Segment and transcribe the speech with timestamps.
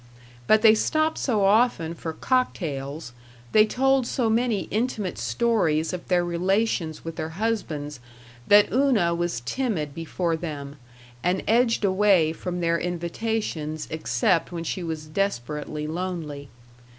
[0.47, 3.13] But they stopped so often for cocktails,
[3.51, 7.99] they told so many intimate stories of their relations with their husbands,
[8.47, 10.77] that Una was timid before them,
[11.23, 16.49] and edged away from their invitations except when she was desperately lonely.